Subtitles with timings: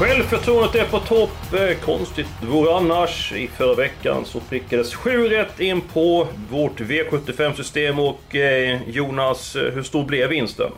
[0.00, 1.30] Självförtroendet är på topp.
[1.54, 3.32] Eh, Konstigt vore annars.
[3.32, 9.72] I förra veckan så prickades sju rätt in på vårt V75-system och eh, Jonas, eh,
[9.72, 10.72] hur stor blev vinsten?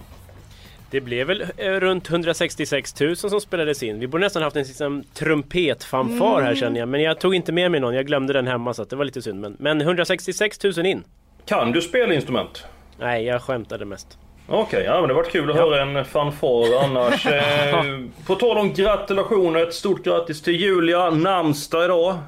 [0.90, 4.00] Det blev väl runt 166 000 som spelades in.
[4.00, 6.88] Vi borde nästan haft en liksom, trumpetfanfar här känner jag.
[6.88, 7.94] Men jag tog inte med mig någon.
[7.94, 9.40] Jag glömde den hemma så att det var lite synd.
[9.40, 11.04] Men, men 166 000 in.
[11.46, 12.64] Kan du spela instrument?
[12.98, 14.18] Nej, jag skämtade mest.
[14.54, 17.26] Okej, ja men det var kul att höra en fanfar annars.
[17.32, 17.84] Eh,
[18.26, 22.18] på tal om gratulationer, ett stort grattis till Julia, namnsdag idag.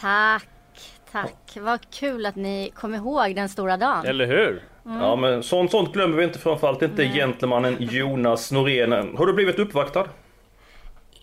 [0.00, 0.48] Tack,
[1.12, 1.56] tack.
[1.60, 4.06] Vad kul att ni kom ihåg den stora dagen.
[4.06, 4.62] Eller hur?
[4.84, 9.16] Ja men sånt, sånt glömmer vi inte framförallt inte gentlemannen Jonas Norén.
[9.16, 10.04] Har du blivit uppvaktad?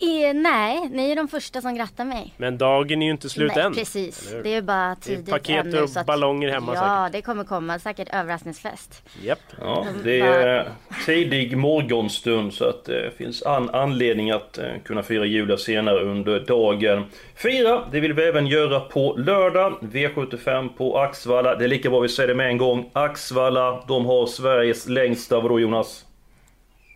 [0.02, 2.34] Eh, nej, ni är de första som grattar mig.
[2.38, 3.74] Men dagen är ju inte slut nej, än.
[3.74, 4.34] precis.
[4.44, 7.80] Det är bara Det är tidigt paket ännu, och ballonger hemma Ja, det kommer komma.
[7.80, 9.04] Säkert överraskningsfest.
[9.24, 9.40] Japp.
[9.60, 10.70] Ja, det är
[11.06, 16.40] tidig morgonstund så att det finns an anledning att eh, kunna fira Julia senare under
[16.40, 17.06] dagen.
[17.36, 19.78] Fira, det vill vi även göra på lördag.
[19.82, 21.56] V75 på Axvalla.
[21.56, 22.90] Det är lika bra vi säger det med en gång.
[22.94, 26.06] Axvalla, de har Sveriges längsta, vadå Jonas?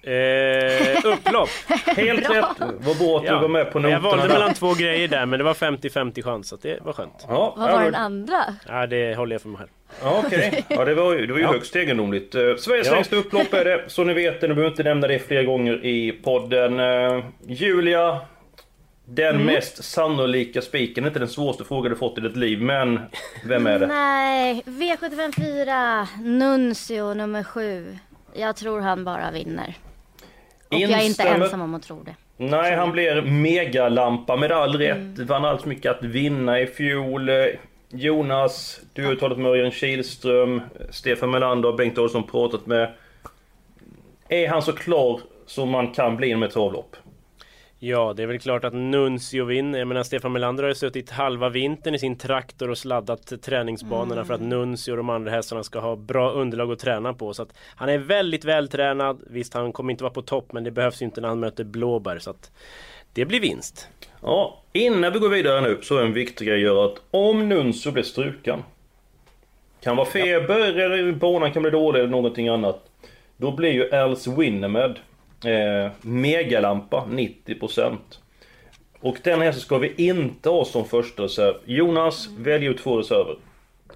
[0.04, 1.50] Eh, upplopp.
[1.98, 2.46] Helt rätt!
[2.59, 4.34] Vad bra att du var med på jag valde noterna.
[4.34, 7.26] mellan två grejer där men det var 50-50 chans så att det var skönt.
[7.30, 8.38] Ja, Vad ja, var den andra?
[8.68, 9.70] Ja, det håller jag för mig själv.
[10.04, 12.36] Ja, Okej, ja, det var ju, det var ju högst egendomligt.
[12.36, 12.94] Eh, Sveriges Ja.
[12.94, 14.48] längsta upplopp är det, så ni vet det.
[14.48, 16.80] Ni behöver inte nämna det fler gånger i podden.
[16.80, 18.20] Eh, Julia,
[19.06, 19.46] den Mm.
[19.46, 21.06] mest sannolika spiken.
[21.06, 23.00] Inte den svåraste frågan du fått i ditt liv, men
[23.46, 23.88] vem är det?
[23.88, 25.31] Nej, V75
[25.66, 27.97] 4, Nuncio nummer 7.
[28.36, 29.75] Jag tror han bara vinner.
[30.75, 31.45] Och jag är inte Instämmer.
[31.45, 32.16] ensam om att tro det.
[32.38, 34.97] Nej, han blir megalampa med all rätt.
[34.97, 35.25] Mm.
[35.25, 37.29] Vann allt mycket att vinna i fjol.
[37.89, 42.94] Jonas, du har talat med Örjan Kihlström, Stefan Melander och Bengt Olsson pratat med.
[44.29, 46.95] Är han så klar som man kan bli med ett travlopp?
[47.85, 49.79] Ja, det är väl klart att Nuncio vinner.
[49.79, 54.25] Jag menar Stefan Melander har ju suttit halva vintern i sin traktor och sladdat träningsbanorna
[54.25, 57.33] för att Nuncio och de andra hästarna ska ha bra underlag att träna på.
[57.33, 59.21] Så att han är väldigt vältränad.
[59.29, 61.63] Visst, han kommer inte vara på topp, men det behövs ju inte när han möter
[61.63, 62.19] blåbär.
[62.19, 62.51] Så att
[63.13, 63.88] det blir vinst.
[64.21, 68.03] Ja, innan vi går vidare nu så är en viktig grej att om Nuncio blir
[68.03, 68.63] struken
[69.81, 72.89] kan vara feber eller banan kan bli dålig eller någonting annat.
[73.38, 75.00] Då blir ju Els Winnermed
[75.46, 77.98] eh, megalampa 90%.
[79.00, 81.54] Och den här så ska vi inte ha som första reserv.
[81.66, 83.36] Jonas, välj ut två reserver.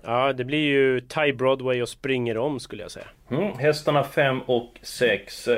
[0.03, 3.06] Ja, det blir ju Ty Broadway och springer om skulle jag säga.
[3.31, 5.50] Mm, hästarna 5 och 6.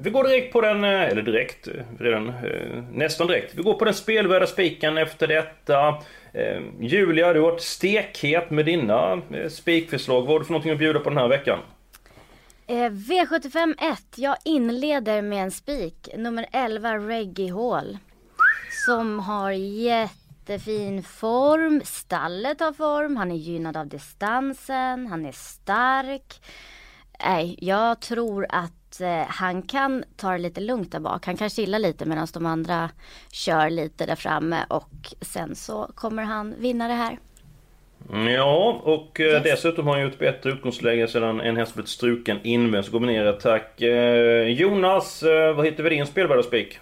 [0.00, 3.54] Vi går direkt på den, eh, eller direkt, eh, redan eh, nästan direkt.
[3.54, 5.88] Vi går på den spelvärda spiken efter detta.
[6.32, 10.20] Eh, Julia, du har varit stekhet med dina eh, spikförslag.
[10.20, 11.58] Vad har du för någonting att bjuda på den här veckan?
[12.68, 14.18] Eh, V75 1.
[14.18, 16.08] Jag inleder med en spik.
[16.16, 17.98] Nummer 11 Reggie Hall.
[18.86, 21.82] Som har jättefin form.
[21.84, 23.16] Stallet har form.
[23.16, 25.06] Han är gynnad av distansen.
[25.06, 26.40] Han är stark.
[27.24, 31.26] Nej, jag tror att eh, han kan ta det lite lugnt där bak.
[31.26, 32.90] Han kan chilla lite medan de andra
[33.30, 37.18] kör lite där framme och sen så kommer han vinna det här.
[38.12, 39.42] Mm, Ja, och eh, Yes.
[39.42, 42.86] dessutom har han ju ett bättre utgångsläge sedan en häst blivit struken invänt.
[42.86, 43.82] Så går ner attack.
[43.82, 46.78] Eh, Jonas, eh, vad hittar vi din spelvärda spik?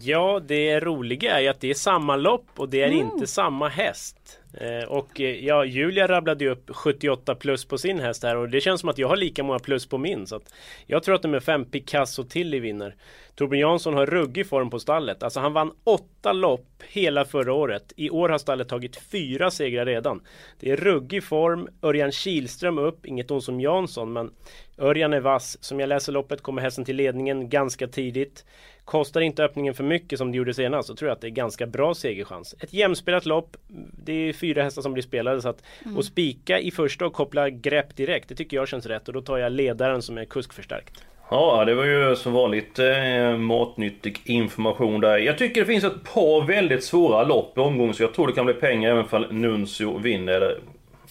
[0.00, 3.68] Ja, det roliga är ju att det är samma lopp och det är inte samma
[3.68, 4.40] häst.
[4.60, 8.48] Eh, och eh, ja, Julia rabblade ju upp 78 plus på sin häst här och
[8.48, 10.26] det känns som att jag har lika många plus på min.
[10.26, 10.54] Så att
[10.86, 12.94] jag tror att nummer 5 Picasso Tilly vinner.
[13.34, 15.22] Torbjörn Jansson har ruggig form på stallet.
[15.22, 17.92] Alltså han vann åtta lopp hela förra året.
[17.96, 20.20] I år har stallet tagit fyra segrar redan.
[20.60, 21.68] Det är ruggig form.
[21.82, 24.30] Örjan Kihlström upp, inget ont som Jansson men
[24.78, 25.58] Örjan är vass.
[25.60, 28.44] Som jag läser loppet kommer hästen till ledningen ganska tidigt.
[28.84, 31.30] Kostar inte öppningen för mycket som det gjorde senast så tror jag att det är
[31.30, 32.54] ganska bra segerchans.
[32.60, 33.56] Ett jämspelat lopp.
[34.04, 35.62] Det är fyra hästar som blir spelade så att
[35.96, 38.28] och spika i första och koppla grepp direkt.
[38.28, 41.04] Det tycker jag känns rätt och då tar jag ledaren som är kuskförstärkt.
[41.30, 45.18] Ja, det var ju som vanligt eh, matnyttig information där.
[45.18, 48.32] Jag tycker det finns ett par väldigt svåra lopp i omgången så jag tror det
[48.32, 50.32] kan bli pengar även om Nuncio vinner.
[50.32, 50.58] Eller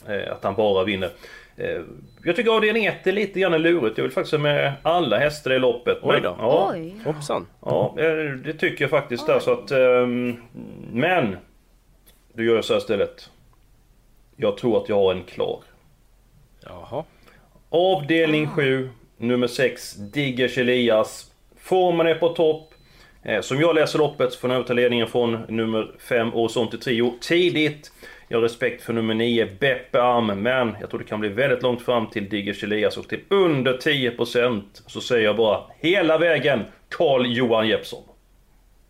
[0.07, 1.09] eh, att han bara vinner.
[1.57, 1.81] Eh,
[2.25, 3.97] Jag tycker avdelning 1 är lite grann lurigt.
[3.97, 5.97] Jag vill faktiskt ha med alla hästar i loppet.
[6.01, 6.35] Oj då.
[6.39, 6.93] Ja, Oj.
[7.05, 7.47] Hoppsan.
[7.61, 9.39] ja, eh, det tycker jag faktiskt där.
[9.39, 10.35] Så att, ehm,
[10.93, 11.37] men!
[12.33, 13.29] Då gör jag så här istället.
[14.35, 15.59] Jag tror att jag har en klar.
[16.65, 17.03] Jaha.
[17.69, 21.31] Avdelning 7, nummer 6, Diggers Elias.
[21.59, 22.69] Formen är på topp.
[23.23, 27.91] Eh, Som jag läser loppet får han överta ledningen från nummer 5, Horisont Trio, tidigt.
[28.33, 31.63] Jag har respekt för nummer 9, Beppe Am, men jag tror det kan bli väldigt
[31.63, 36.63] långt fram till Diggers Elias och till under 10% så säger jag bara hela vägen
[36.89, 38.03] Carl Johan Jeppsson.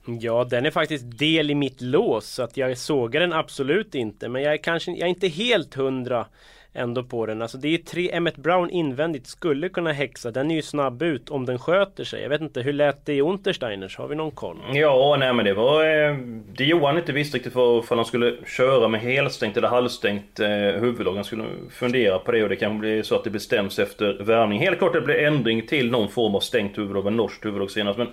[0.06, 4.30] Ja, den är faktiskt del i mitt lås så att jag sågar den absolut inte.
[4.30, 6.26] Men jag är kanske jag är inte helt hundra
[6.74, 7.42] ändå på den.
[7.42, 10.32] Alltså det är tre, Emmet Brown invändigt skulle kunna häxa.
[10.32, 12.22] Den är ju snabb ut om den sköter sig.
[12.22, 13.98] Jag vet inte, hur lät det i Untersteiners?
[13.98, 14.58] Har vi någon koll?
[14.74, 15.84] Ja, nej men det var...
[15.84, 16.18] Eh,
[16.58, 20.48] det Johan inte visste riktigt för för han skulle köra med helstängt eller halvstängt eh,
[20.50, 21.16] huvudlag.
[21.16, 24.60] Han skulle fundera på det och det kan bli så att det bestäms efter värvning.
[24.60, 27.72] Helt klart att det blir ändring till någon form av stängt huvudlag, med norskt huvudlag
[27.72, 27.98] senast.
[27.98, 28.08] Men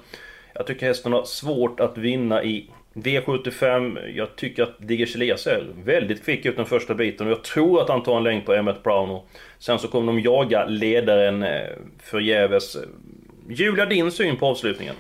[0.55, 2.71] jag tycker hästen har svårt att vinna i
[3.03, 4.09] V75.
[4.09, 7.83] Jag tycker att Diggers Elias är väldigt kvick ut den första biten och jag tror
[7.83, 9.11] att han tar en längd på Emmet Brown.
[9.11, 11.69] Och sen så kommer de jaga ledaren eh,
[12.03, 12.77] förgäves.
[13.49, 14.95] Julia, din syn på avslutningen?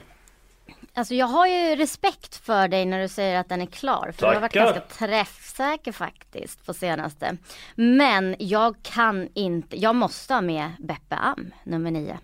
[0.94, 4.12] Alltså jag har ju respekt för dig när du säger att den är klar.
[4.17, 4.64] För du har varit Tackar.
[4.64, 7.37] ganska träffsäker faktiskt på senaste.
[7.75, 12.19] Men jag kan inte, jag måste ha med Beppe Am, nummer nio.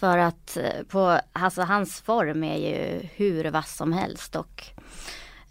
[0.00, 4.64] För att eh, på, alltså hans form är ju hur vass som helst och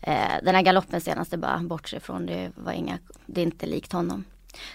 [0.02, 3.66] eh, den här galoppen senast är bara bortse ifrån, det var inga, det är inte
[3.66, 4.26] likt honom.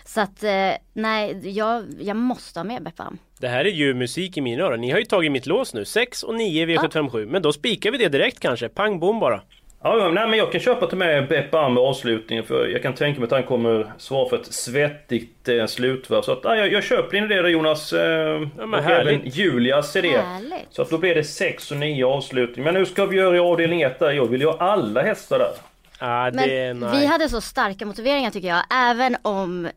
[0.04, 3.18] Så att eh, nej, jag, jag måste ha med Beppe Am.
[3.38, 4.80] Det här är ju musik i mina öron.
[4.80, 5.84] Ni har ju tagit mitt lås nu.
[5.84, 7.26] 6 och 9 V757.
[7.26, 8.68] Men då spikar vi det direkt kanske.
[8.68, 9.42] Pang bom bara.
[9.84, 12.82] Ja, ja, nej, men jag kan köpa till med Beppe Am med avslutningen för jag
[12.82, 16.22] kan tänka mig att han kommer svara för ett svettigt eh, slutvarv.
[16.22, 17.92] Så att, ja, jag, jag köper in i det där Jonas.
[17.92, 20.08] Eh, men och även Julias idé.
[20.08, 20.66] Härligt.
[20.70, 22.64] Så att då blir det 6 och 9 avslutning.
[22.64, 24.10] Men hur ska vi göra i avdelning 1 där?
[24.10, 25.52] Jag vill ju ha alla hästar där.
[25.98, 29.68] Ah, Men vi hade så starka motiveringar tycker jag, även om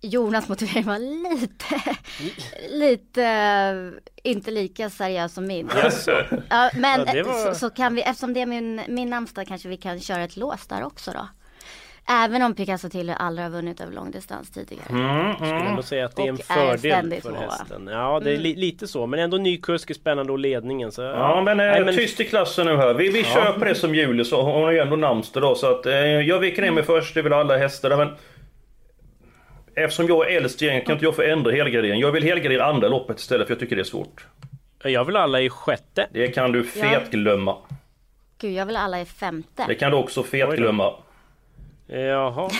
[0.00, 0.98] Jonas motivering var
[1.40, 1.96] lite,
[2.70, 5.70] lite eh, inte lika seriös som min.
[5.82, 6.10] Jaså?
[6.50, 9.46] Ja, men Ja, det var- så, så kan vi, eftersom det är min, min namnsdag
[9.48, 11.28] kanske vi kan köra ett lås där också då.
[12.08, 14.86] Även om Picasso till aldrig har vunnit över långdistans tidigare.
[14.90, 17.86] Mm, skulle ändå säga att det är en Och är fördel ständigt för hästen.
[17.92, 19.06] Ja, det är li- lite så.
[19.06, 20.92] Men ändå ny kusk är spännande och ledningen.
[20.92, 22.94] Så, Ja men, eh, Nej, men tyst i klassen nu här.
[22.94, 25.86] Vi, vi köper det som Julius och hon har ju ändå namnsdag då så att
[25.86, 28.08] eh, jag viker ner mig först, det vill alla hästar men
[29.76, 32.00] Eftersom jag är äldst i gänget kan inte jag få ändra helgardering.
[32.00, 34.26] Jag vill helgardera andra loppet istället för jag tycker det är svårt.
[34.82, 36.06] Jag vill alla i sjätte.
[36.12, 37.56] Det kan du fetglömma.
[38.38, 39.64] Gud, jag vill alla i femte.
[39.68, 40.92] Det kan du också fetglömma.
[41.86, 42.50] Jaha.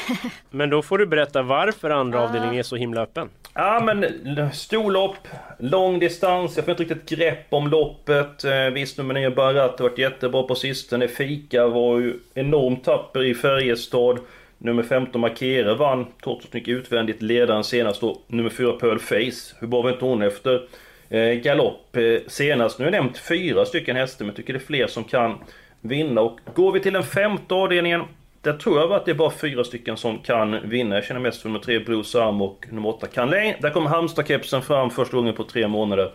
[0.50, 3.28] Men då får du berätta varför andra avdelningen är så himla öppen.
[3.55, 4.05] Ja men
[4.52, 5.28] storlopp,
[5.58, 8.44] lång distans, jag får inte riktigt grepp om loppet.
[8.44, 11.08] Eh, visst nummer 9 Barat har varit jättebra på sistone.
[11.08, 14.19] Fika var ju enormt tapper i Färjestad.
[14.64, 16.06] Nummer 15 Markere vann
[16.52, 18.20] mycket utvändigt ledaren senast då.
[18.26, 19.56] Nummer 4 Pearl Face.
[19.61, 20.62] Hur bra var inte hon efter
[21.08, 22.78] eh, galopp eh, senast?
[22.78, 25.38] Nu har jag nämnt fyra stycken hästar men jag tycker det är fler som kan
[25.81, 26.20] vinna.
[26.20, 28.02] Och går vi till den femte avdelningen
[28.40, 30.94] där tror jag att det är bara fyra stycken som kan vinna.
[30.94, 33.55] Jag känner mest för nummer tre Bruce Arm och nummer åtta Canley.
[33.60, 36.12] Där kommer Halmstad-kepsen fram första gången på tre månader.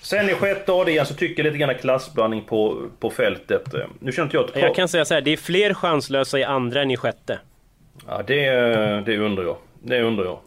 [0.00, 3.74] Sen i sjätte avdelningen så tycker jag lite grann klassblandning på, på fältet.
[3.74, 4.56] Eh, Nu känner inte jag att...
[4.56, 7.38] Jag kan säga så här, det är fler chanslösa i andra än i sjätte.
[8.06, 8.50] Ja, det,
[9.06, 9.56] det undrar jag.
[9.82, 10.38] Det undrar jag.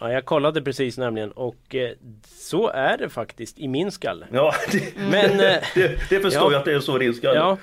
[0.00, 1.90] Ja, jag kollade precis nämligen och eh,
[2.26, 4.26] så är det faktiskt i min skalle.
[4.32, 5.30] Ja, det, Men...
[5.40, 6.52] Eh, det, det förstår Ja.
[6.52, 7.36] jag att det är så i din skalle.
[7.36, 7.56] ja,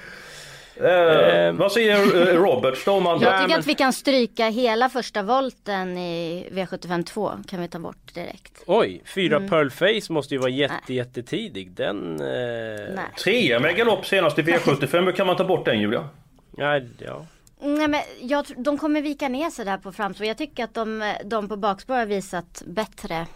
[0.83, 1.95] Eh, Eh, vad säger
[2.29, 3.21] eh, Robert Ståman?
[3.21, 7.31] Jag Ja, tycker att vi kan stryka hela första volten i V75 2.
[7.50, 8.63] Kan vi ta bort direkt.
[8.65, 9.50] oj, fyra Mm.
[9.50, 11.71] Pearl Face måste ju vara jätte, jättetidig.
[11.71, 12.21] Den...
[12.21, 13.00] Eh.
[13.24, 15.05] Trea med galopp senast i V75.
[15.05, 16.09] Hur kan man ta bort den Julia?
[16.57, 17.25] Ja, ja.
[17.61, 20.27] Nej men jag, de kommer vika ner sig där på framspår.
[20.27, 23.27] Jag tycker att de, de på bakspår har visat bättre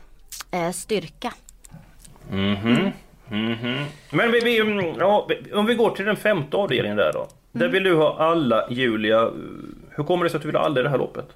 [0.51, 1.33] eh, styrka.
[2.29, 2.91] Mhm.
[3.29, 3.85] Mhm.
[4.11, 7.27] Men vi, vi, mm, ja, om vi går till den femte avdelningen där då.
[7.51, 9.31] Där vill du ha alla Julia.
[9.89, 11.29] Hur kommer det sig att du vill ha alla i det här loppet?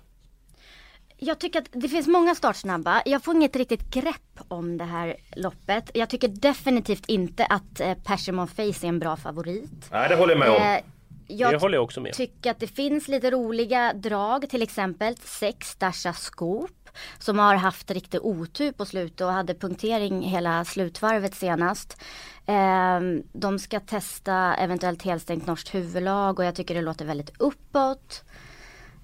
[1.17, 3.01] Jag tycker att det finns många startsnabba.
[3.05, 5.91] Jag får inget riktigt grepp om det här loppet.
[5.93, 9.89] Jag tycker definitivt inte att eh, Persimmon Face är en bra favorit.
[9.91, 10.55] Nej, det håller jag med om.
[10.61, 10.79] Eh,
[11.27, 12.13] jag Det håller jag också med.
[12.13, 16.71] tycker att det finns lite roliga drag, till exempel sex Dasha Scoop
[17.19, 22.01] som har haft riktig otur på slutet och hade punktering hela slutvarvet senast.
[22.45, 28.23] Ehm, de ska testa eventuellt helstängt norskt huvudlag och jag tycker det låter väldigt uppåt.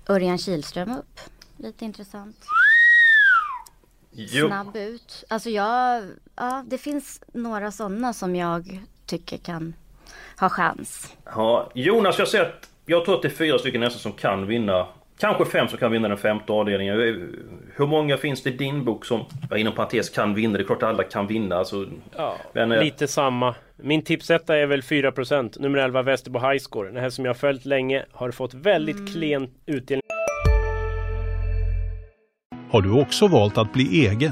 [0.10, 1.20] Örjan Kihlström upp,
[1.58, 2.38] lite intressant.
[4.12, 4.48] Jo.
[4.48, 5.24] snabb ut.
[5.30, 6.04] Alltså jag,
[6.36, 9.74] ja det finns några sådana som jag tycker kan
[10.40, 11.18] ha chans.
[11.26, 14.48] Ja, Jonas, jag säger att jag tror att det är fyra stycken nästan som kan
[14.48, 14.88] vinna.
[15.20, 16.96] Kanske fem som kan vinna den femte avdelningen.
[17.76, 20.58] Hur många finns det i din bok som, ja, inom parentes, kan vinna?
[20.58, 21.56] Det är klart att alla kan vinna.
[21.56, 21.86] Alltså,
[22.18, 23.56] Ja, Men, eh, lite samma.
[23.76, 25.60] Min tipsetta är väl 4%.
[25.60, 26.90] Nummer 11 Västerbo Highscore.
[26.90, 30.04] Den här som jag har följt länge har fått väldigt klen utdelning.
[32.70, 34.32] Har du också valt att bli egen?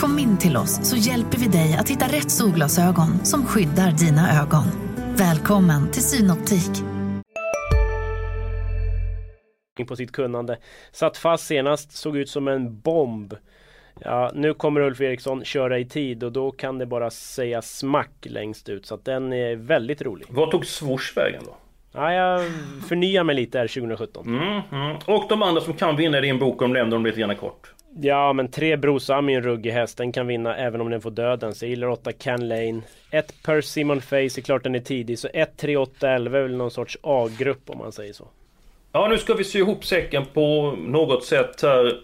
[0.00, 4.42] Kom in till oss så hjälper vi dig att hitta rätt solglasögon som skyddar dina
[4.42, 4.64] ögon.
[5.16, 6.70] Välkommen till Synoptik.
[9.88, 10.58] på sitt kunnande.
[10.92, 13.34] Satt fast senast, såg ut som en bomb.
[14.00, 18.12] Ja, nu kommer Ulf Eriksson köra i tid och då kan det bara säga smack
[18.22, 18.86] längst ut.
[18.86, 20.26] Så att den är väldigt rolig.
[20.30, 21.56] Vad tog Swoosh vägen då?
[21.92, 22.42] Ja, jag
[22.88, 24.26] förnyar mig lite här 2017.
[24.26, 24.96] Mm, mm.
[25.06, 27.74] Och de andra som kan vinna i din bok, om nämnde dem lite grann kort.
[27.96, 29.96] Ja, men tre Brosam är en ruggig häst.
[29.96, 31.54] Den kan vinna även om den får döden.
[31.54, 32.82] Så jag gillar 8 Can Lane.
[33.10, 35.18] 1 Per Simon Face är klart den är tidig.
[35.18, 38.28] Så 1, 3, 8, 11 är väl någon sorts A-grupp om man säger så.
[38.92, 42.00] Ja, nu ska vi sy ihop säcken på något sätt här.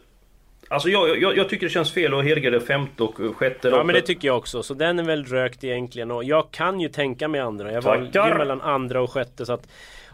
[0.69, 3.85] Alltså jag, jag, jag tycker det känns fel att helga det femte och sjätte Ja
[3.85, 4.63] men det tycker jag också.
[4.63, 6.11] Så den är väl rökt egentligen.
[6.11, 7.73] Och jag kan ju tänka mig andra.
[7.73, 9.47] Jag valde mellan andra och sjätte.
[9.47, 9.69] Så att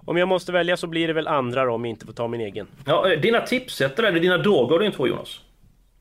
[0.04, 2.28] om jag måste välja så blir det väl andra då om jag inte får ta
[2.28, 2.66] min egen.
[2.86, 5.40] Ja, eh, dina tipsättare, eller dina droger, din två Jonas?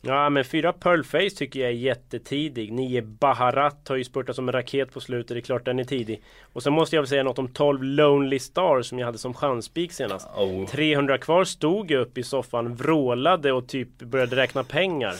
[0.03, 2.72] Ja men fyra Pearlface tycker jag är jättetidig.
[2.72, 5.36] Nio Baharat har ju spurtat som en raket på slutet.
[5.36, 6.22] Det är klart den är tidig.
[6.53, 9.34] Och sen måste jag väl säga något om 12 Lonely Star som jag hade som
[9.34, 10.27] chanspik senast.
[10.38, 10.67] Oh.
[10.67, 15.13] 300 kvar stod jag upp i soffan, vrålade och typ började räkna pengar.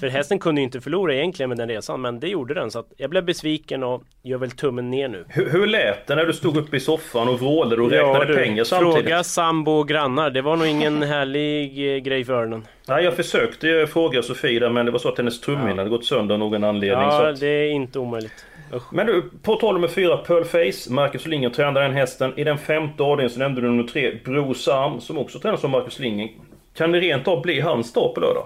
[0.00, 2.78] För hästen kunde ju inte förlora egentligen med den resan men det gjorde den så
[2.78, 5.24] att jag blev besviken och gör väl tummen ner nu.
[5.28, 8.36] Hur, hur lät det när du stod uppe i soffan och vrålade och räknade du,
[8.36, 8.94] pengar samtidigt?
[8.94, 10.30] Fråga sambo och grannar.
[10.30, 12.66] Det var nog ingen härlig eh, grej för öronen.
[12.88, 16.04] Nej, jag försökte fråga Sofie där, men det var så att hennes trumhinna hade gått
[16.04, 17.08] sönder av någon anledning.
[17.08, 17.40] Ja, att...
[17.40, 18.46] det är inte omöjligt.
[18.74, 18.92] Usch.
[18.92, 22.32] Men du, på tal med fyra Pearlface, Marcus Lindgren tränar den hästen.
[22.36, 25.98] I den femte avdelningen så nämnde du nummer tre, Brosam, som också tränas av Marcus
[25.98, 26.28] Lindgren.
[26.76, 28.44] Kan det rent av bli hans dag på lördag?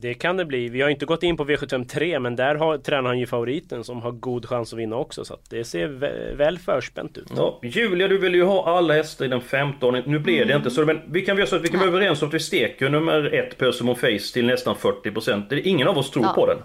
[0.00, 0.68] Det kan det bli.
[0.68, 4.02] Vi har inte gått in på V753 men där har, tränar han ju favoriten som
[4.02, 5.24] har god chans att vinna också.
[5.24, 7.32] Så att det ser vä- väl förspänt ut.
[7.36, 10.12] Ja, Julia, du vill ju ha alla hästar i den femte avdelningen.
[10.12, 12.28] Nu blev det inte så, men vi kan så att vi kan vara överens om
[12.28, 15.42] att vi steker nummer ett, Persimon Face, till nästan 40%.
[15.48, 16.32] Det är Ingen av oss tror Ja.
[16.32, 16.58] på den.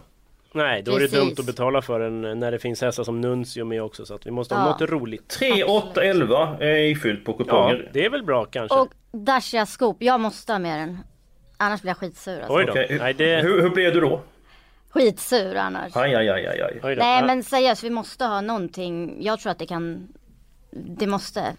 [0.55, 1.19] Nej, då är det Precis.
[1.19, 4.05] dumt att betala för den när det finns hästar som Nuncio med också.
[4.05, 4.71] Så att vi måste ha Ja.
[4.71, 5.27] något roligt.
[5.27, 7.89] 3, 8, 11 är ifyllt på Ja, kuponger.
[7.93, 8.77] det är väl bra kanske.
[8.79, 10.97] Och Dacia Scoop, jag måste ha med den.
[11.63, 12.53] Annars blir jag skitsur alltså.
[12.53, 12.71] Oj då.
[12.71, 13.41] Okej, Nej, det...
[13.41, 14.21] hur, hur blev du då?
[14.89, 15.95] Skitsur annars.
[15.95, 16.79] Aj, aj, aj, aj, aj.
[16.83, 16.99] Oj då.
[16.99, 19.23] Nej men seriöst, vi måste ha någonting.
[19.23, 20.07] Jag tror att det kan,
[20.71, 21.55] det måste.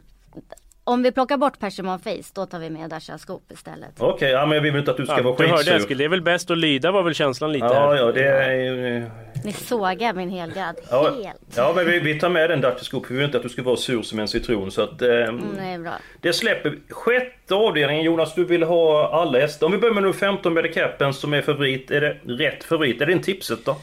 [0.87, 3.91] Om vi plockar bort Persimon Face, då tar vi med Dacia Scoop istället.
[3.99, 5.77] Okej, ja, men jag vill inte att du ska Ja, vara du hörde skitsur.
[5.77, 7.95] Eskil, det är väl bäst att lyda var väl känslan lite Ja, här.
[7.97, 9.11] ja, det är...
[9.45, 11.41] Ni sågar min helgad Ja, helt.
[11.57, 13.49] ja men vi, vi tar med den Dutch Scoop, för vi vill inte att du
[13.49, 14.71] ska vara sur som en citron.
[14.71, 15.93] Så att, eh, Mm, det är bra.
[16.21, 16.79] Det släpper.
[16.91, 19.67] Sjätte avdelningen Jonas, du vill ha alla hästar.
[19.67, 21.91] Om vi börjar med nummer 15 med Capen som är favorit.
[21.91, 23.01] Är det rätt favorit?
[23.01, 23.77] Är det en tipset då?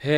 [0.00, 0.10] Ja,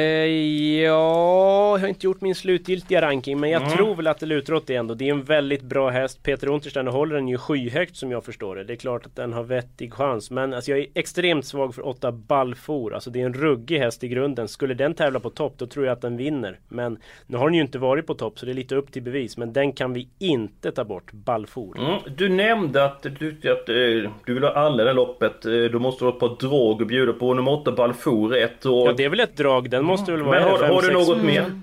[0.83, 3.77] jag har inte gjort min slutgiltiga ranking men jag Mm.
[3.77, 4.95] tror väl att det lutar åt det ändå.
[4.95, 6.23] Det är en väldigt bra häst.
[6.23, 8.65] Peter Untersteiner håller den ju skyhögt som jag förstår det.
[8.65, 10.31] Det är klart att den har vettig chans.
[10.31, 12.95] Men alltså, jag är extremt svag för 8 Balfour.
[12.95, 14.49] Alltså det är en ruggig häst i grunden.
[14.49, 16.59] Skulle den tävla på topp då tror jag att den vinner.
[16.69, 19.03] Men nu har den ju inte varit på topp så det är lite upp till
[19.03, 19.37] bevis.
[19.37, 21.13] Men den kan vi inte ta bort.
[21.13, 21.79] Balfour.
[21.79, 22.01] Mm.
[22.17, 25.45] Du nämnde att du att eh, du vill ha alla det loppet.
[25.47, 27.35] Eh, då måste du ha ett par drag att bjuda på.
[27.35, 28.67] Nummer 8 Balfour ett.
[28.67, 28.89] Och...
[28.89, 29.70] Ja det är väl ett drag.
[29.71, 31.61] Den måste väl vara Men har, fem, har du något mer?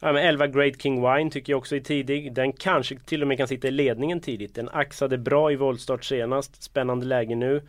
[0.00, 2.32] Ja, men 11 Great King Wine tycker jag också är tidig.
[2.32, 4.54] Den kanske till och med kan sitta i ledningen tidigt.
[4.54, 6.62] Den axade bra i voltstart senast.
[6.62, 7.62] Spännande läge nu.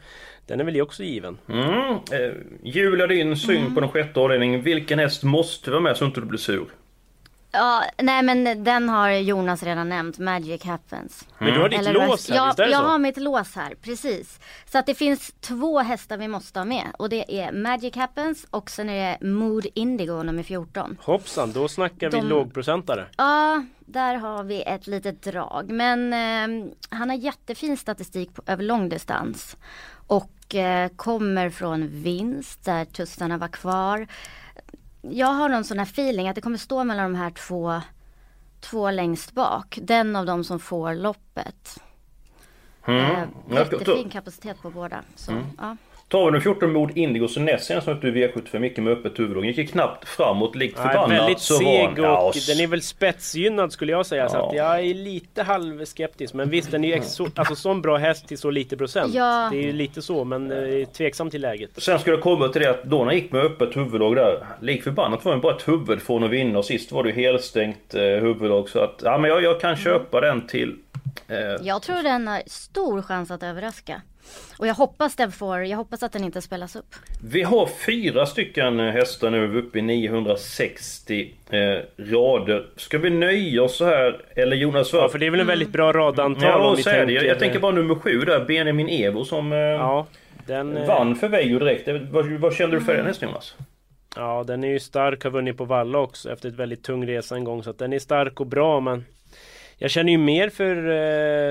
[0.47, 1.37] Den är väl också given.
[1.49, 1.93] Mm.
[2.11, 2.33] Eh,
[2.63, 4.61] Julia, din syn på den sjätte avdelningen.
[4.61, 6.65] Vilken häst måste vara med så inte du blir sur?
[7.55, 11.27] Ja, nej men den har Jonas redan nämnt, Magic Happens.
[11.37, 12.87] Men du har ditt Eller lås här, ja, visst är det jag så?
[12.87, 14.39] har mitt lås här, precis.
[14.71, 16.85] Så att det finns två hästar vi måste ha med.
[16.97, 20.97] Och det är Magic Happens och sen är det Mood Indigo nummer 14.
[21.01, 23.05] Hoppsan, då snackar vi De- lågprocentare.
[23.17, 25.69] Ja, där har vi ett litet drag.
[25.71, 29.57] Men eh, han har jättefin statistik på, över långdistans.
[30.07, 34.07] Och eh, kommer från vinst där tussarna var kvar.
[35.11, 37.81] Jag har någon sån här feeling att det kommer stå mellan de här två,
[38.59, 39.79] två längst bak.
[39.81, 41.81] Den av dem som får loppet.
[42.87, 42.99] Mm.
[43.05, 45.01] Eh, jättefin kapacitet på båda.
[45.15, 45.43] Så, Mm.
[45.57, 45.77] ja.
[46.07, 49.19] Tar vi nummer 14 mod Indigo så näst senast mötte du V75 mycket med öppet
[49.19, 49.45] huvud.
[49.45, 51.11] Gick ju knappt framåt likt förbannat.
[51.11, 54.29] väldigt så seg han- ja, och den är väl spetsgynnad skulle jag säga.
[54.29, 54.49] Så Ja.
[54.49, 56.33] att jag är lite halvskeptisk.
[56.33, 59.13] Men visst, den är ju så, alltså sån bra häst till så lite procent.
[59.13, 59.49] Ja.
[59.51, 61.69] Det är ju lite så, men eh, tveksam till läget.
[61.77, 64.45] Sen skulle jag komma till det att då när han gick med öppet huvudlag där.
[64.61, 67.15] Lik förbannat var det bara ett huvud från att vinna och sist var det ju
[67.15, 68.69] helstängt eh, huvudlag.
[68.69, 70.75] Så att ja, men jag, jag kan köpa den till...
[71.27, 74.01] Eh, Jag tror den har stor chans att överraska.
[74.59, 76.95] Och jag hoppas den får, jag hoppas att den inte spelas upp.
[77.23, 81.59] Vi har fyra stycken eh, hästar nu uppe i 960 eh,
[81.97, 82.65] rader.
[82.75, 84.21] Ska vi nöja oss så här?
[84.35, 84.93] Eller Jonas?
[84.93, 86.93] Ja, för det är väl en väldigt bra radantal Ja, om och vi så är
[86.93, 86.99] det.
[86.99, 87.15] tänker...
[87.15, 90.05] Jag, jag tänker bara nummer sju där, Benjamin Evo som eh, Ja,
[90.45, 90.77] den...
[90.77, 91.85] eh, vann för Veijo direkt.
[91.85, 93.55] Det- Vad, vad kände du för den hästen Jonas?
[94.15, 97.35] Ja, den är ju stark, har vunnit på Valla också efter ett väldigt tung resa
[97.35, 97.63] en gång.
[97.63, 99.05] Så att den är stark och bra, men...
[99.77, 100.75] Jag känner ju mer för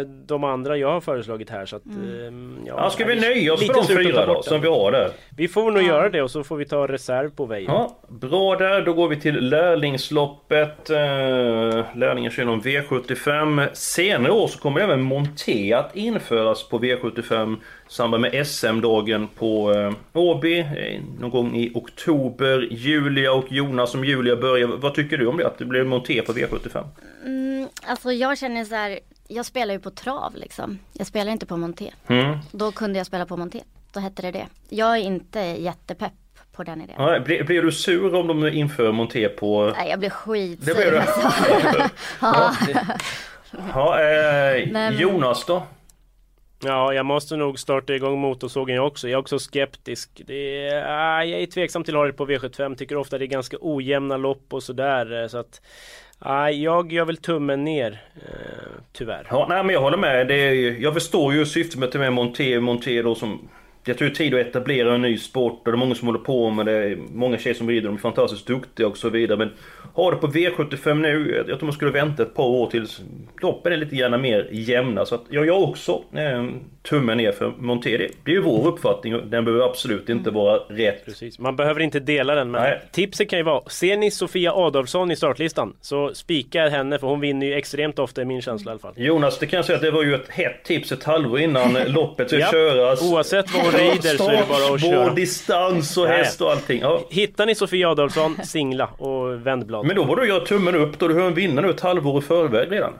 [0.00, 1.85] eh, de andra jag har föreslagit här så att...
[1.85, 2.57] Mm.
[2.59, 5.11] Eh, Ja, ska vi nöja oss lite för de fyra då, som vi har där?
[5.37, 7.66] Vi får nog göra det och så får vi ta reserv på Veijo.
[7.69, 8.83] Ja, bra där.
[8.83, 10.90] Då går vi till lärlingsloppet.
[10.90, 10.97] Eh,
[11.95, 13.69] lärlingen kör inom V75.
[13.73, 19.73] Senare år så kommer även Monté att införas på V75 i samband med SM-dagen på
[19.73, 20.59] eh, Åby.
[20.59, 22.69] Eh, någon gång i oktober.
[22.71, 24.67] Julia och Jonas som Julia börjar.
[24.69, 25.47] Vad tycker du om det?
[25.47, 26.85] Att det blir Monté på V75?
[27.25, 28.99] Mm, alltså jag känner så här,
[29.29, 30.79] jag spelar ju på trav liksom.
[30.93, 31.93] Jag spelar inte på monté.
[32.07, 32.38] Mm.
[32.53, 33.61] Då kunde jag spela på monté.
[33.93, 34.47] Då hette det det.
[34.69, 36.12] Jag är inte jättepepp
[36.53, 36.97] på den idén.
[36.99, 39.73] Ja, blir, blir du sur om de inför Monté på...
[39.76, 40.67] Nej, jag blir skitsur.
[40.67, 40.99] Det blir du?
[40.99, 41.31] alltså.
[43.75, 45.62] Ja, ja, eh, Men- Jonas då?
[46.62, 49.08] Ja, jag måste nog starta igång motorsågen jag också.
[49.08, 50.23] Jag är också skeptisk.
[50.26, 52.76] Det är, ah, jag är tveksam till att ha det på V75.
[52.76, 55.23] Tycker ofta det är ganska ojämna lopp och sådär.
[55.23, 55.61] Eh, så att,
[56.18, 58.02] ah, jag gör väl tummen ner.
[58.16, 59.26] Eh, tyvärr.
[59.30, 60.28] Ja, nej, men jag håller med.
[60.28, 63.49] Det är, jag förstår ju syftet med att ta med Monté, Monté då som...
[63.87, 66.09] Jag tror det är tid att etablera en ny sport och det är många som
[66.09, 66.97] håller på med det.
[67.12, 69.39] Många tjejer som rider, de är fantastiskt duktiga och så vidare.
[69.39, 69.50] Men
[69.95, 71.45] ha det på V75 nu.
[71.49, 73.00] Jag tror man skulle vänta ett par år tills
[73.43, 75.06] loppen är lite grann mer jämna.
[75.06, 76.45] Så att jag gör också eh,
[76.82, 77.97] tummen ner för Monté.
[77.99, 81.04] Det det är ju vår uppfattning och den behöver absolut inte vara rätt.
[81.04, 81.39] Precis.
[81.39, 82.80] Man behöver inte dela den men Nej.
[82.93, 87.21] tipset kan ju vara Ser ni Sofia Adolfsson i startlistan så spika henne för hon
[87.21, 88.93] vinner ju extremt ofta i min känsla i alla fall.
[88.97, 91.73] Jonas, det kan jag säga att det var ju ett hett tips ett halvår innan
[91.87, 92.50] loppet ska Japp.
[92.50, 93.13] köras.
[93.13, 95.04] Oavsett vad hon rider så är det bara att köra.
[95.06, 96.80] spår, distans och häst och allting.
[96.80, 97.00] Ja.
[97.10, 99.87] Hittar ni Sofia Adolfsson, singla och vänd blad.
[99.87, 102.19] Men då borde du göra tummen upp då du har en vinnare nu ett halvår
[102.19, 102.93] i förväg redan.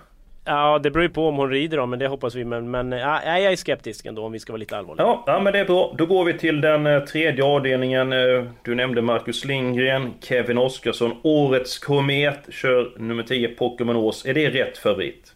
[0.47, 2.45] Ja, det beror ju på om hon rider då, men det hoppas vi.
[2.45, 5.07] Men, men ja, jag är skeptisk ändå om vi ska vara lite allvarliga.
[5.07, 5.95] Ja, ja men det är bra.
[5.99, 8.13] Då går vi till den eh, tredje avdelningen.
[8.13, 14.27] Eh, Du nämnde Marcus Lindgren, Kevin Oskarsson, Årets Komet, kör nummer 10 Pokémon Ås.
[14.27, 15.34] Är det rätt favorit?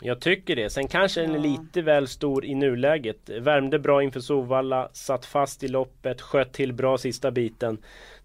[0.00, 0.70] Jag tycker det.
[0.70, 3.28] Sen kanske den är lite väl stor i nuläget.
[3.40, 7.78] Värmde bra inför Sovalla, satt fast i loppet, sköt till bra sista biten.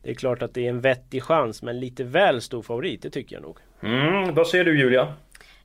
[0.04, 3.10] Det är klart att det är en vettig chans, men lite väl stor favorit, det
[3.10, 3.58] tycker jag nog.
[3.84, 5.14] Mm, vad säger du Julia?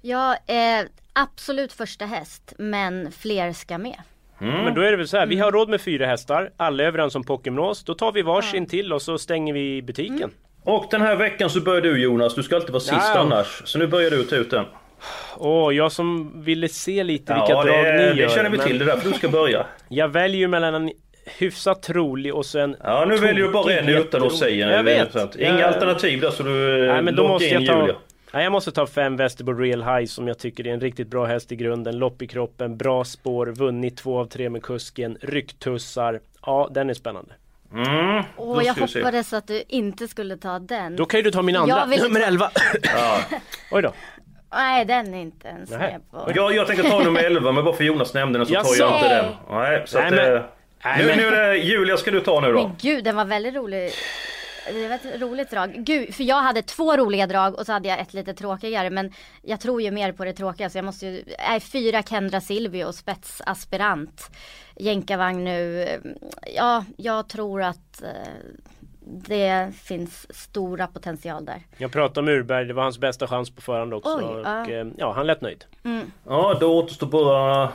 [0.03, 4.03] Ja, eh, absolut första häst, men fler ska med.
[4.41, 4.65] Mm.
[4.65, 6.87] Men då är det väl så här, vi har råd med fyra hästar, alla är
[6.87, 7.85] överens om Pokémonos.
[7.85, 10.31] Då tar vi varsin till och så stänger vi butiken.
[10.63, 13.19] Och den här veckan så börjar du Jonas, du ska alltid vara sist Ja.
[13.19, 13.63] annars.
[13.65, 14.65] Så nu börjar du ta ut den.
[15.39, 18.29] Åh, jag som ville se lite vilka Ja, drag det, ni gör.
[18.29, 19.67] det känner vi men till, det är därför du ska börja.
[19.89, 20.93] Jag väljer ju mellan en
[21.39, 24.71] hyfsat trolig och sen Ja, nu väljer du bara en utan att säga.
[24.77, 25.17] Jag vet.
[25.17, 27.81] Att, Inga Jag- alternativ där så du Nej men då måste in jag ta...
[27.81, 27.95] Julia.
[28.33, 31.25] Nej, jag måste ta fem Västerbo Real High som jag tycker är en riktigt bra
[31.25, 31.99] häst i grunden.
[31.99, 36.21] Lopp i kroppen, bra spår, vunnit två av tre med kusken, rycktussar.
[36.47, 37.31] Ja, den är spännande.
[37.73, 40.97] Mm, Och jag hoppades att du inte skulle ta den.
[40.97, 42.51] Då kan ju du ta min andra, Jag nummer ta- 11.
[42.83, 43.19] Ja.
[43.71, 43.93] Oj då.
[44.53, 45.79] Nej, den är inte ens Nej.
[45.79, 46.33] med på.
[46.35, 48.97] Jag, jag tänker ta nummer 11 men bara för Jonas nämnde den så tar jag
[48.97, 49.25] inte den.
[49.51, 50.43] Nej, så Nej, att, men- eh,
[50.85, 52.63] Nej, nu, men- nu är det Julia ska du ta nu då.
[52.69, 53.91] Men gud, den var väldigt rolig.
[54.73, 55.73] Det var ett roligt drag.
[55.77, 58.91] Gud, för jag hade två roliga drag och så hade jag ett lite tråkigare.
[58.91, 62.41] Men jag tror ju mer på det tråkiga så jag måste ju, nej, fyra Kendra
[62.41, 64.31] Silvio, spetsaspirant.
[64.77, 65.87] Jänkarvagn nu.
[66.57, 68.09] Ja, jag tror att eh,
[69.07, 71.63] det finns stora potential där.
[71.79, 74.17] Jag pratade med Urberg, det var hans bästa chans på förhand också.
[74.19, 74.71] Oj, och, ja.
[74.71, 75.65] eh, ja, han lät nöjd.
[75.85, 76.11] Mm.
[76.27, 77.73] Ja, då återstår bara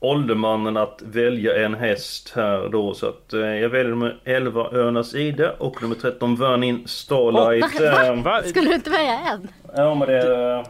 [0.00, 2.94] åldermannen att välja en häst här då.
[2.94, 7.64] Så att eh, jag väljer nummer 11 Örnas Ide och nummer 13 Vernin Starlight.
[7.74, 8.06] Åh, va?
[8.06, 8.42] Eh, Va?
[8.42, 9.48] Skulle du inte välja en?
[9.76, 10.64] Ja men det...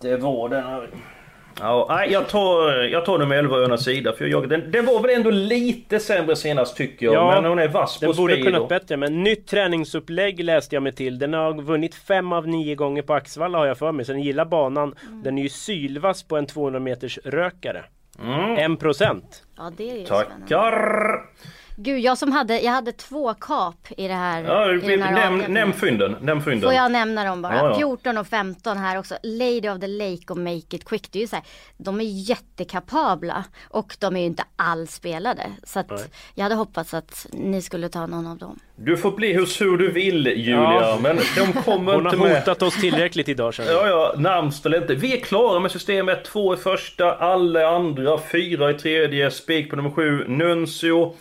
[0.00, 0.90] Det var den här...
[1.60, 4.12] Ja, jag tar, jag tar nummer 11 Önas sida.
[4.12, 7.14] För jag, den, den var väl ändå lite sämre senast tycker jag.
[7.14, 8.46] Ja, men hon är vass på Den borde speed.
[8.46, 11.18] kunnat bättre men nytt träningsupplägg läste jag mig till.
[11.18, 14.04] Den har vunnit fem av nio gånger på Axvalla har jag för mig.
[14.04, 14.94] Så den gillar banan.
[15.24, 17.84] Den är ju sylvass på en 200 meters rökare.
[18.22, 18.72] Mm.
[18.72, 19.42] 1 procent.
[19.56, 20.46] Ja det är ju spännande.
[21.80, 24.42] Gud jag som hade, jag hade två kap i det här.
[24.44, 25.52] Ja, i den här nämn, avdelningen.
[25.52, 26.16] nämn fynden.
[26.20, 26.60] Nämn fynden.
[26.62, 27.56] Får jag nämna dem bara?
[27.56, 27.76] Ja, ja.
[27.78, 29.14] 14 och 15 här också.
[29.22, 31.12] Lady of the Lake och Make It Quick.
[31.12, 31.44] Det är ju så här,
[31.76, 35.42] de är jättekapabla och de är ju inte alls spelade.
[35.64, 35.86] Så Nej.
[35.90, 38.58] att jag hade hoppats att ni skulle ta någon av dem.
[38.76, 40.98] Du får bli hur sur du vill Julia, Ja.
[41.02, 42.38] men de kommer Hon inte har med.
[42.38, 43.86] hotat oss tillräckligt idag känner jag.
[43.86, 44.94] Ja, ja, närmst eller inte.
[44.94, 46.24] Vi är klara med systemet.
[46.24, 51.14] Två i första, alla andra, fyra i tredje, spik på nummer sju, Nuncio.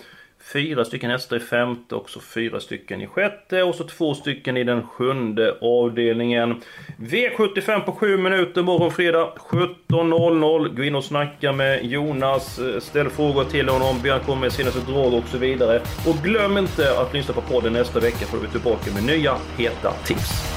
[0.53, 4.57] Fyra stycken hästar i femte och så fyra stycken i sjätte och så två stycken
[4.57, 6.62] i den sjunde avdelningen.
[6.97, 10.75] V75 på sju minuter morgon fredag 17.00.
[10.75, 14.51] Gå in och snacka med Jonas, eh, ställ frågor till honom, be han komma med
[14.51, 15.81] senaste drag och så vidare.
[16.07, 19.03] Och glöm inte att lyssna på podden nästa vecka för då är vi tillbaka med
[19.03, 20.56] nya heta tips.